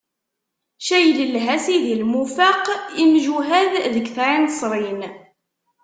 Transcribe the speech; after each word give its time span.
Caylellah 0.87 1.45
s 1.59 1.63
Sidi 1.63 1.95
Lmufeq, 2.01 2.63
imjuhad 3.03 3.71
deg 3.93 4.05
Tɛinsrin. 4.15 5.01